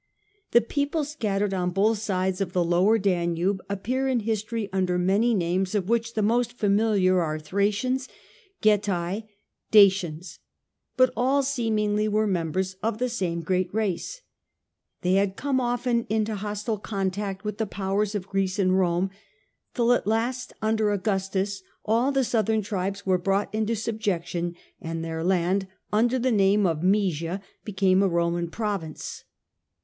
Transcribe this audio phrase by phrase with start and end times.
[0.49, 4.61] The people scattered on both needed on sides of the lower Danube appear in history
[4.61, 8.07] Danube, under many names, of which the most familiar are Thracians,
[8.63, 9.27] Getae,
[9.69, 10.39] Dacians;
[10.97, 14.23] but all seemingly were mem bers of the same great race.
[15.03, 19.11] They had come often into hostile contact with the powers of Greece and Rome,
[19.75, 25.23] till at last, under Augustus, all the southern tribes were brought into subjection, and their
[25.23, 29.25] land, under the name of Moesia, became a Roman province.